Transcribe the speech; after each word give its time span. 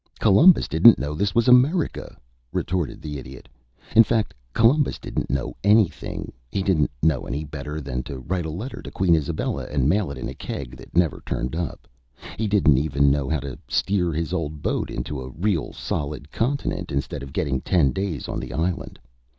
"Columbus 0.19 0.67
didn't 0.67 0.97
know 0.97 1.13
this 1.13 1.35
was 1.35 1.47
America," 1.47 2.17
retorted 2.51 3.03
the 3.03 3.19
Idiot. 3.19 3.47
"In 3.95 4.01
fact, 4.03 4.33
Columbus 4.51 4.97
didn't 4.97 5.29
know 5.29 5.55
anything. 5.63 6.33
He 6.51 6.63
didn't 6.63 6.89
know 7.03 7.27
any 7.27 7.43
better 7.43 7.79
than 7.79 8.01
to 8.09 8.17
write 8.17 8.47
a 8.47 8.49
letter 8.49 8.81
to 8.81 8.89
Queen 8.89 9.13
Isabella 9.13 9.65
and 9.69 9.87
mail 9.87 10.09
it 10.09 10.17
in 10.17 10.27
a 10.27 10.33
keg 10.33 10.75
that 10.77 10.97
never 10.97 11.21
turned 11.23 11.55
up. 11.55 11.87
He 12.39 12.47
didn't 12.47 12.79
even 12.79 13.11
know 13.11 13.29
how 13.29 13.41
to 13.41 13.59
steer 13.67 14.11
his 14.11 14.33
old 14.33 14.63
boat 14.63 14.89
into 14.89 15.21
a 15.21 15.29
real 15.29 15.71
solid 15.71 16.31
continent, 16.31 16.91
instead 16.91 17.21
of 17.21 17.31
getting 17.31 17.61
ten 17.61 17.91
days 17.91 18.27
on 18.27 18.39
the 18.39 18.53
island. 18.53 18.97